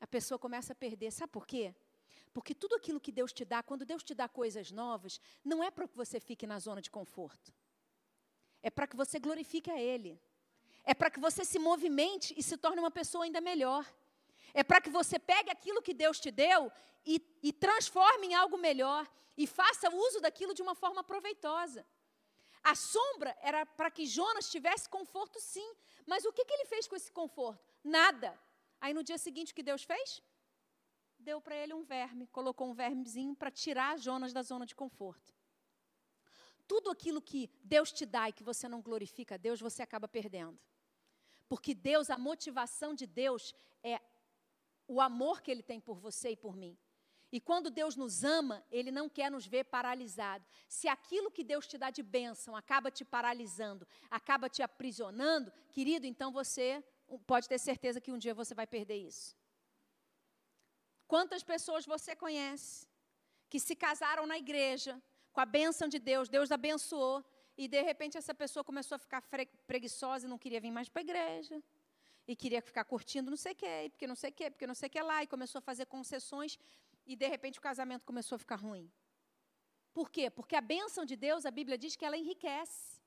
[0.00, 1.10] A pessoa começa a perder.
[1.10, 1.74] Sabe por quê?
[2.32, 5.70] Porque tudo aquilo que Deus te dá, quando Deus te dá coisas novas, não é
[5.70, 7.52] para que você fique na zona de conforto
[8.64, 10.18] é para que você glorifique a Ele.
[10.84, 13.84] É para que você se movimente e se torne uma pessoa ainda melhor.
[14.54, 16.72] É para que você pegue aquilo que Deus te deu
[17.04, 19.06] e, e transforme em algo melhor.
[19.36, 21.86] E faça uso daquilo de uma forma proveitosa.
[22.62, 25.70] A sombra era para que Jonas tivesse conforto, sim.
[26.06, 27.74] Mas o que, que ele fez com esse conforto?
[27.84, 28.30] Nada.
[28.80, 30.22] Aí no dia seguinte, o que Deus fez?
[31.18, 35.34] Deu para ele um verme, colocou um vermezinho para tirar Jonas da zona de conforto
[36.66, 40.08] tudo aquilo que Deus te dá e que você não glorifica a Deus, você acaba
[40.08, 40.58] perdendo.
[41.48, 44.00] Porque Deus, a motivação de Deus é
[44.88, 46.76] o amor que Ele tem por você e por mim.
[47.30, 50.48] E quando Deus nos ama, Ele não quer nos ver paralisados.
[50.68, 56.06] Se aquilo que Deus te dá de bênção acaba te paralisando, acaba te aprisionando, querido,
[56.06, 56.82] então você
[57.26, 59.36] pode ter certeza que um dia você vai perder isso.
[61.06, 62.88] Quantas pessoas você conhece
[63.50, 65.00] que se casaram na igreja,
[65.34, 67.22] com a bênção de Deus, Deus abençoou,
[67.58, 69.20] e de repente essa pessoa começou a ficar
[69.66, 71.60] preguiçosa e não queria vir mais para a igreja.
[72.26, 74.74] E queria ficar curtindo não sei o quê, porque não sei o quê, porque não
[74.74, 76.56] sei o que lá, e começou a fazer concessões,
[77.04, 78.90] e de repente o casamento começou a ficar ruim.
[79.92, 80.30] Por quê?
[80.30, 83.00] Porque a bênção de Deus, a Bíblia diz que ela enriquece.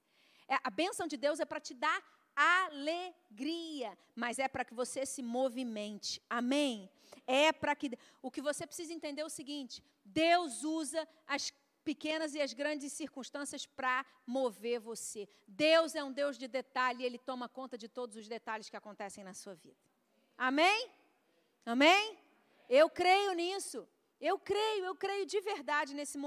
[0.48, 2.00] É, a bênção de Deus é para te dar
[2.36, 6.22] alegria, mas é para que você se movimente.
[6.30, 6.90] Amém?
[7.26, 7.98] É para que.
[8.22, 11.52] O que você precisa entender é o seguinte: Deus usa as
[11.90, 14.06] pequenas e as grandes circunstâncias para
[14.38, 15.22] mover você.
[15.48, 18.80] Deus é um Deus de detalhe e Ele toma conta de todos os detalhes que
[18.82, 19.82] acontecem na sua vida.
[20.38, 20.80] Amém?
[21.74, 22.04] Amém?
[22.80, 23.80] Eu creio nisso.
[24.30, 26.18] Eu creio, eu creio de verdade nesse,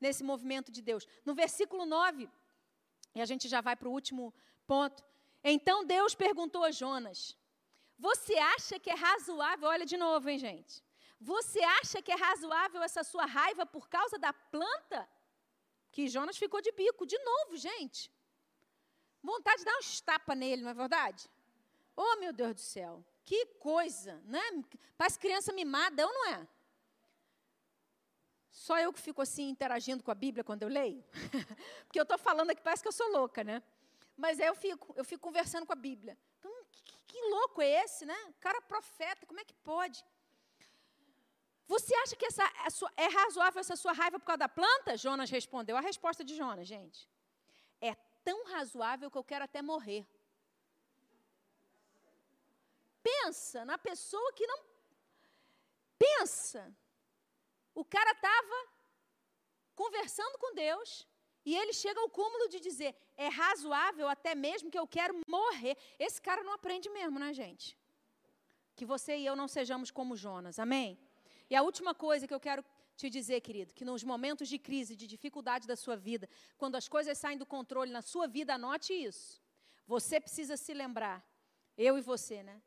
[0.00, 1.06] nesse movimento de Deus.
[1.26, 2.30] No versículo 9,
[3.16, 4.32] e a gente já vai para o último
[4.66, 5.04] ponto.
[5.44, 7.36] Então Deus perguntou a Jonas:
[7.98, 9.68] Você acha que é razoável?
[9.68, 10.74] Olha de novo, hein, gente.
[11.30, 15.08] Você acha que é razoável essa sua raiva por causa da planta?
[15.92, 18.10] Que Jonas ficou de bico, de novo, gente.
[19.22, 21.30] Vontade de dar uns tapas nele, não é verdade?
[21.94, 23.04] Oh, meu Deus do céu.
[23.24, 24.42] Que coisa, né?
[24.96, 26.48] Parece criança mimada, ou não é?
[28.50, 31.04] Só eu que fico assim interagindo com a Bíblia quando eu leio?
[31.86, 33.62] Porque eu estou falando aqui, parece que eu sou louca, né?
[34.16, 36.18] Mas aí eu fico, eu fico conversando com a Bíblia.
[36.38, 38.18] Então, que, que louco é esse, né?
[38.28, 40.04] O cara profeta, como é que pode?
[41.66, 42.44] Você acha que essa,
[42.96, 44.96] é razoável essa sua raiva por causa da planta?
[44.96, 45.76] Jonas respondeu.
[45.76, 47.08] A resposta de Jonas, gente.
[47.80, 47.94] É
[48.24, 50.06] tão razoável que eu quero até morrer.
[53.02, 54.60] Pensa na pessoa que não.
[55.98, 56.74] Pensa.
[57.74, 58.68] O cara estava
[59.74, 61.06] conversando com Deus
[61.44, 65.76] e ele chega ao cúmulo de dizer: é razoável até mesmo que eu quero morrer.
[65.98, 67.78] Esse cara não aprende mesmo, né, gente?
[68.76, 70.98] Que você e eu não sejamos como Jonas, amém?
[71.52, 72.64] E a última coisa que eu quero
[72.96, 76.88] te dizer, querido, que nos momentos de crise, de dificuldade da sua vida, quando as
[76.88, 79.38] coisas saem do controle na sua vida, anote isso.
[79.86, 81.18] Você precisa se lembrar,
[81.76, 82.62] eu e você, né?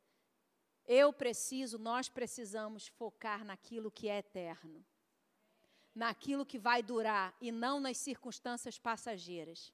[0.85, 4.85] Eu preciso, nós precisamos focar naquilo que é eterno,
[5.95, 9.73] naquilo que vai durar e não nas circunstâncias passageiras.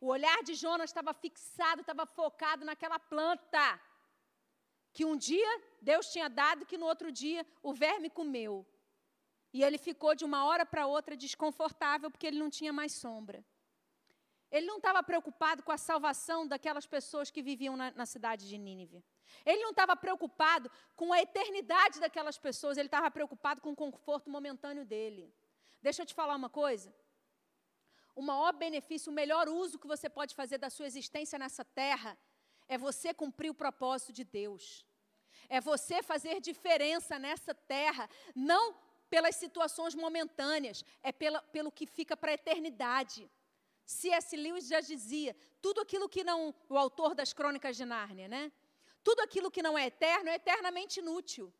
[0.00, 3.78] O olhar de Jonas estava fixado, estava focado naquela planta
[4.92, 8.66] que um dia Deus tinha dado, que no outro dia o verme comeu.
[9.52, 13.44] E ele ficou de uma hora para outra desconfortável porque ele não tinha mais sombra.
[14.50, 18.58] Ele não estava preocupado com a salvação daquelas pessoas que viviam na, na cidade de
[18.58, 19.02] Nínive.
[19.46, 24.28] Ele não estava preocupado com a eternidade daquelas pessoas, ele estava preocupado com o conforto
[24.28, 25.34] momentâneo dele.
[25.80, 26.94] Deixa eu te falar uma coisa.
[28.14, 32.16] O maior benefício, o melhor uso que você pode fazer da sua existência nessa terra
[32.72, 34.64] é você cumprir o propósito de Deus.
[35.56, 38.74] É você fazer diferença nessa terra, não
[39.10, 43.30] pelas situações momentâneas, é pela, pelo que fica para a eternidade.
[43.84, 44.34] C.S.
[44.34, 46.54] Lewis já dizia: tudo aquilo que não.
[46.66, 48.50] O autor das Crônicas de Nárnia, né?
[49.04, 51.52] Tudo aquilo que não é eterno é eternamente inútil.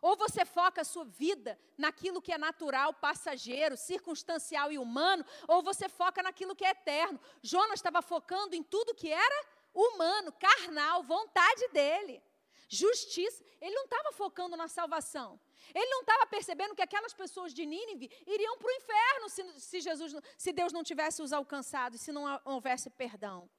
[0.00, 5.62] Ou você foca a sua vida naquilo que é natural, passageiro, circunstancial e humano, ou
[5.62, 7.20] você foca naquilo que é eterno.
[7.42, 12.22] Jonas estava focando em tudo que era humano, carnal, vontade dele.
[12.68, 13.44] Justiça.
[13.60, 15.40] Ele não estava focando na salvação.
[15.74, 19.80] Ele não estava percebendo que aquelas pessoas de Nínive iriam para o inferno se, se,
[19.80, 23.50] Jesus, se Deus não tivesse os alcançado, se não houvesse perdão.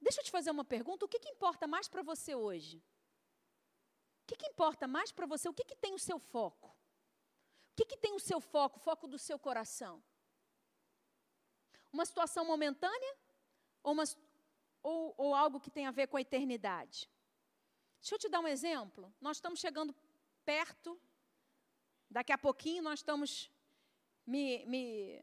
[0.00, 2.78] Deixa eu te fazer uma pergunta: o que, que importa mais para você hoje?
[4.22, 5.48] O que, que importa mais para você?
[5.48, 6.68] O que, que tem o seu foco?
[6.68, 10.02] O que, que tem o seu foco, o foco do seu coração?
[11.92, 13.16] Uma situação momentânea
[13.82, 14.04] ou, uma,
[14.86, 17.10] ou, ou algo que tem a ver com a eternidade?
[18.00, 19.12] Deixa eu te dar um exemplo.
[19.20, 19.92] Nós estamos chegando
[20.44, 20.96] perto,
[22.08, 23.50] daqui a pouquinho nós estamos.
[24.24, 25.22] Me, me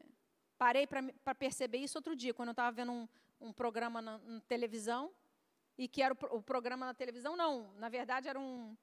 [0.58, 3.08] parei para perceber isso outro dia, quando eu estava vendo um,
[3.40, 5.10] um programa na, na, televisão,
[5.78, 8.76] e que era o, o, programa na televisão, não, na verdade era um,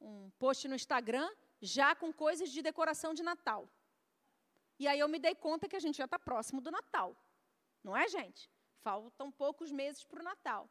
[0.00, 1.28] um post no Instagram,
[1.60, 3.68] já com coisas de decoração de Natal.
[4.78, 7.16] E aí eu me dei conta que a gente já está próximo do Natal.
[7.82, 8.50] Não é, gente?
[8.82, 10.68] Faltam poucos meses para o Natal.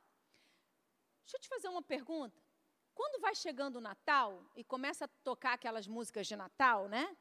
[1.23, 2.41] Deixa eu te fazer uma pergunta.
[2.93, 7.15] Quando vai chegando o Natal e começa a tocar aquelas músicas de Natal, né?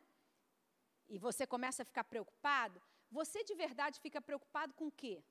[1.08, 5.22] E você começa a ficar preocupado, você de verdade fica preocupado com o quê?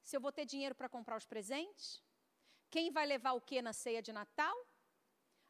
[0.00, 2.02] Se eu vou ter dinheiro para comprar os presentes?
[2.70, 4.56] Quem vai levar o quê na ceia de Natal?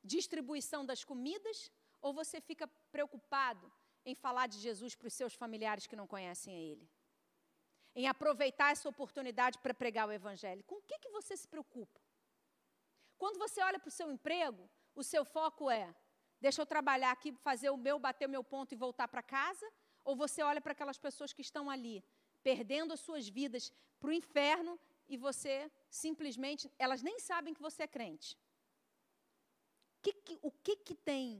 [0.03, 1.71] Distribuição das comidas?
[2.01, 3.73] Ou você fica preocupado
[4.05, 6.89] em falar de Jesus para os seus familiares que não conhecem a Ele?
[7.95, 10.65] Em aproveitar essa oportunidade para pregar o Evangelho?
[10.65, 12.01] Com o que, que você se preocupa?
[13.17, 15.95] Quando você olha para o seu emprego, o seu foco é:
[16.41, 19.67] deixa eu trabalhar aqui, fazer o meu, bater o meu ponto e voltar para casa?
[20.05, 22.05] Ou você olha para aquelas pessoas que estão ali,
[22.43, 24.79] perdendo as suas vidas para o inferno
[25.09, 28.37] e você simplesmente, elas nem sabem que você é crente?
[30.03, 31.39] Que, que, o que, que tem?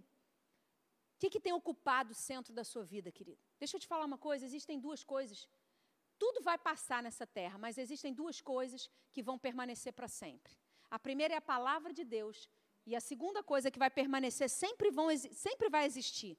[1.17, 3.39] O que, que tem ocupado o centro da sua vida, querido?
[3.59, 5.49] Deixa eu te falar uma coisa: existem duas coisas.
[6.19, 10.53] Tudo vai passar nessa terra, mas existem duas coisas que vão permanecer para sempre.
[10.91, 12.49] A primeira é a palavra de Deus.
[12.87, 16.39] E a segunda coisa que vai permanecer sempre, vão, sempre vai existir.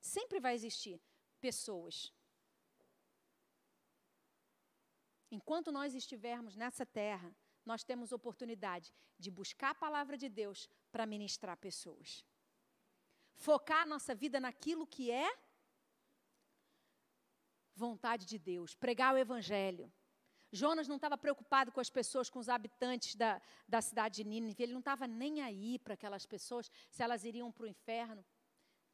[0.00, 1.00] Sempre vai existir
[1.40, 2.12] pessoas.
[5.30, 11.06] Enquanto nós estivermos nessa terra, nós temos oportunidade de buscar a palavra de Deus para
[11.06, 12.24] ministrar pessoas.
[13.34, 15.30] Focar a nossa vida naquilo que é
[17.74, 19.92] vontade de Deus, pregar o evangelho.
[20.50, 24.62] Jonas não estava preocupado com as pessoas, com os habitantes da, da cidade de Nínive.
[24.62, 28.24] Ele não estava nem aí para aquelas pessoas, se elas iriam para o inferno.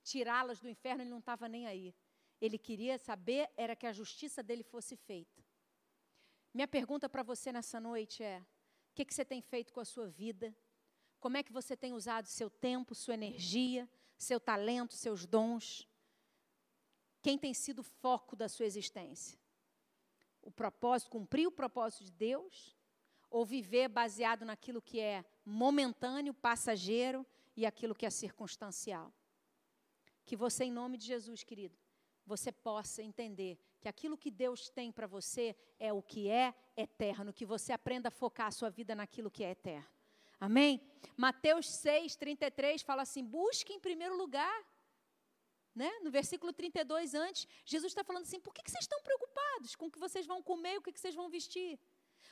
[0.04, 1.92] Tirá-las do inferno, ele não estava nem aí.
[2.40, 5.44] Ele queria saber era que a justiça dele fosse feita.
[6.54, 9.84] Minha pergunta para você nessa noite é: o que, que você tem feito com a
[9.84, 10.56] sua vida?
[11.18, 15.87] Como é que você tem usado seu tempo, sua energia, seu talento, seus dons?
[17.28, 19.38] Quem tem sido o foco da sua existência?
[20.48, 22.74] o propósito, cumprir o propósito de Deus,
[23.30, 29.12] ou viver baseado naquilo que é momentâneo, passageiro e aquilo que é circunstancial.
[30.24, 31.76] Que você, em nome de Jesus, querido,
[32.24, 37.30] você possa entender que aquilo que Deus tem para você é o que é eterno,
[37.30, 39.90] que você aprenda a focar a sua vida naquilo que é eterno.
[40.40, 40.80] Amém?
[41.14, 44.64] Mateus 6, 33 fala assim: busque em primeiro lugar
[45.78, 45.90] né?
[46.04, 49.86] No versículo 32 antes, Jesus está falando assim: por que, que vocês estão preocupados com
[49.86, 51.78] o que vocês vão comer, o que, que vocês vão vestir?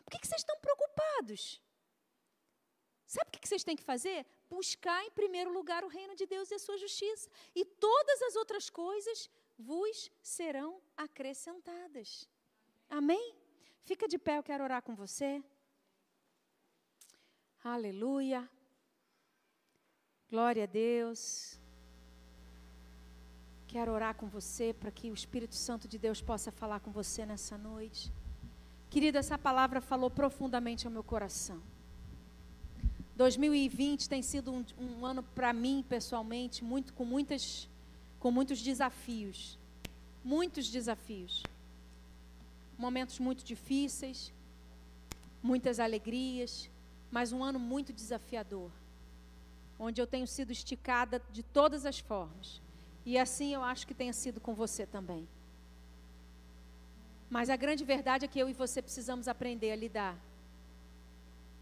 [0.04, 1.62] Por que, que vocês estão preocupados?
[3.06, 4.26] Sabe o que vocês têm que fazer?
[4.50, 7.30] Buscar em primeiro lugar o reino de Deus e a sua justiça.
[7.54, 12.28] E todas as outras coisas vos serão acrescentadas.
[12.88, 13.26] Amém?
[13.84, 15.42] Fica de pé, eu quero orar com você.
[17.62, 18.48] Aleluia.
[20.28, 21.60] Glória a Deus.
[23.68, 27.26] Quero orar com você para que o Espírito Santo de Deus possa falar com você
[27.26, 28.12] nessa noite.
[28.88, 31.60] Querida, essa palavra falou profundamente ao meu coração.
[33.16, 37.68] 2020 tem sido um, um ano para mim, pessoalmente, muito com muitas
[38.20, 39.58] com muitos desafios.
[40.24, 41.42] Muitos desafios.
[42.78, 44.32] Momentos muito difíceis,
[45.42, 46.68] muitas alegrias,
[47.10, 48.70] mas um ano muito desafiador.
[49.78, 52.60] Onde eu tenho sido esticada de todas as formas.
[53.06, 55.28] E assim eu acho que tenha sido com você também.
[57.30, 60.18] Mas a grande verdade é que eu e você precisamos aprender a lidar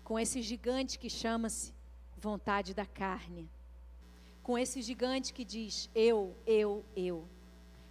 [0.02, 1.72] com esse gigante que chama-se
[2.16, 3.46] vontade da carne.
[4.42, 7.28] Com esse gigante que diz eu, eu, eu.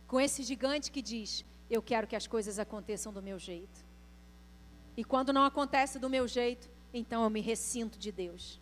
[0.08, 3.86] Com esse gigante que diz eu quero que as coisas aconteçam do meu jeito.
[4.97, 8.60] E quando não acontece do meu jeito, então eu me ressinto de Deus.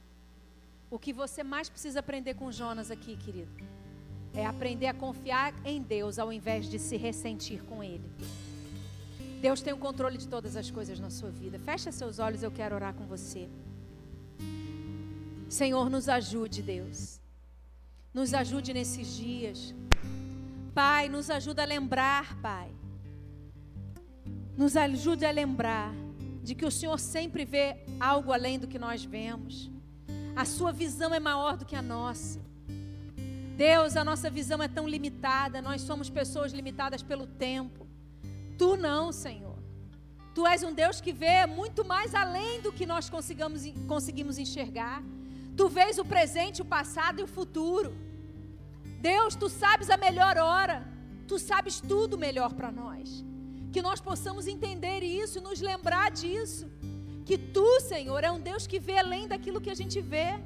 [0.90, 3.52] O que você mais precisa aprender com Jonas aqui, querido,
[4.34, 8.10] é aprender a confiar em Deus ao invés de se ressentir com Ele.
[9.42, 11.58] Deus tem o controle de todas as coisas na sua vida.
[11.58, 13.50] Fecha seus olhos, eu quero orar com você.
[15.50, 17.20] Senhor, nos ajude, Deus.
[18.14, 19.74] Nos ajude nesses dias.
[20.74, 22.70] Pai, nos ajuda a lembrar, Pai.
[24.56, 25.94] Nos ajude a lembrar
[26.44, 29.70] de que o Senhor sempre vê algo além do que nós vemos.
[30.36, 32.40] A sua visão é maior do que a nossa.
[33.56, 37.88] Deus, a nossa visão é tão limitada, nós somos pessoas limitadas pelo tempo.
[38.58, 39.58] Tu não, Senhor.
[40.34, 45.04] Tu és um Deus que vê muito mais além do que nós consigamos, conseguimos enxergar.
[45.58, 47.94] Tu vês o presente, o passado e o futuro.
[49.02, 50.88] Deus, tu sabes a melhor hora.
[51.28, 53.26] Tu sabes tudo melhor para nós.
[53.74, 56.70] Que nós possamos entender isso e nos lembrar disso.
[57.26, 60.40] Que tu, Senhor, é um Deus que vê além daquilo que a gente vê.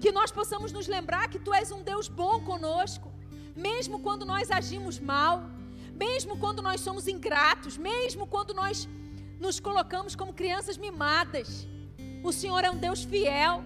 [0.00, 3.12] Que nós possamos nos lembrar que tu és um Deus bom conosco,
[3.54, 5.34] mesmo quando nós agimos mal
[6.04, 8.88] mesmo quando nós somos ingratos, mesmo quando nós
[9.38, 11.48] nos colocamos como crianças mimadas.
[12.24, 13.62] O Senhor é um Deus fiel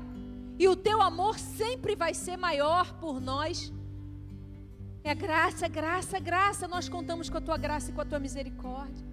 [0.59, 3.73] e o teu amor sempre vai ser maior por nós.
[5.05, 6.67] É graça, graça, graça.
[6.67, 9.07] Nós contamos com a tua graça e com a tua misericórdia.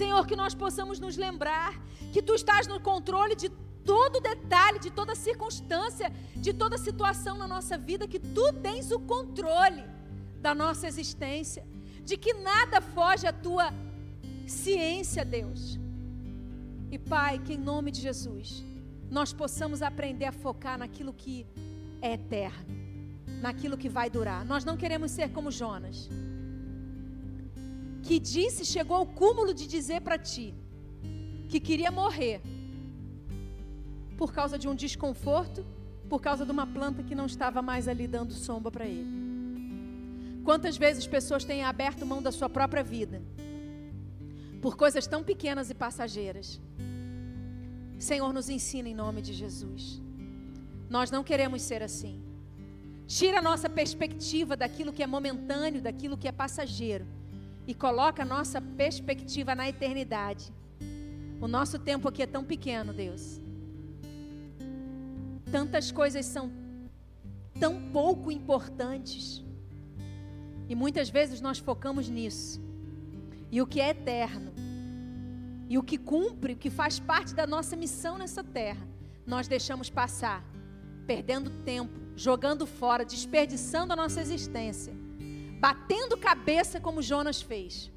[0.00, 1.72] Senhor, que nós possamos nos lembrar
[2.12, 3.50] que tu estás no controle de
[3.88, 6.08] todo detalhe, de toda circunstância,
[6.46, 9.84] de toda situação na nossa vida, que tu tens o controle
[10.46, 11.62] da nossa existência
[12.08, 13.66] de que nada foge à tua
[14.46, 15.78] ciência, Deus.
[16.90, 18.48] E Pai, que em nome de Jesus,
[19.10, 21.46] nós possamos aprender a focar naquilo que
[22.02, 22.66] é eterno,
[23.46, 24.44] naquilo que vai durar.
[24.52, 26.10] Nós não queremos ser como Jonas,
[28.02, 30.54] que disse, chegou ao cúmulo de dizer para ti
[31.50, 32.40] que queria morrer
[34.18, 35.64] por causa de um desconforto,
[36.10, 39.08] por causa de uma planta que não estava mais ali dando sombra para ele.
[40.44, 43.22] Quantas vezes pessoas têm aberto mão da sua própria vida
[44.60, 46.60] por coisas tão pequenas e passageiras?
[47.96, 50.02] Senhor, nos ensina em nome de Jesus.
[50.90, 52.20] Nós não queremos ser assim.
[53.06, 57.06] Tira a nossa perspectiva daquilo que é momentâneo, daquilo que é passageiro,
[57.68, 60.52] e coloca a nossa perspectiva na eternidade.
[61.40, 63.47] O nosso tempo aqui é tão pequeno, Deus.
[65.50, 66.50] Tantas coisas são
[67.58, 69.44] tão pouco importantes.
[70.68, 72.60] E muitas vezes nós focamos nisso.
[73.50, 74.52] E o que é eterno,
[75.68, 78.86] e o que cumpre, o que faz parte da nossa missão nessa terra,
[79.26, 80.44] nós deixamos passar,
[81.06, 84.94] perdendo tempo, jogando fora, desperdiçando a nossa existência,
[85.60, 87.90] batendo cabeça como Jonas fez,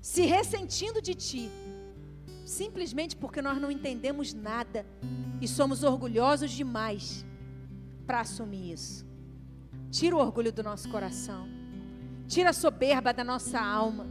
[0.00, 1.50] se ressentindo de ti,
[2.48, 4.86] simplesmente porque nós não entendemos nada
[5.40, 7.24] e somos orgulhosos demais
[8.06, 9.06] para assumir isso.
[9.90, 11.46] Tira o orgulho do nosso coração.
[12.26, 14.06] Tira a soberba da nossa alma.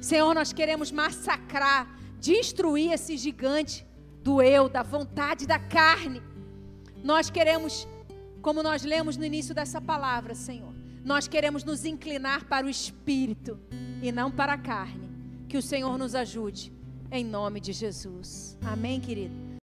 [0.00, 3.86] Senhor, nós queremos massacrar, destruir esse gigante
[4.22, 6.22] do eu, da vontade, da carne.
[7.04, 7.86] Nós queremos,
[8.40, 10.74] como nós lemos no início dessa palavra, Senhor,
[11.04, 13.60] nós queremos nos inclinar para o espírito
[14.02, 15.08] e não para a carne.
[15.48, 16.72] Que o Senhor nos ajude,
[17.10, 18.56] em nome de Jesus.
[18.62, 19.45] Amém, querido?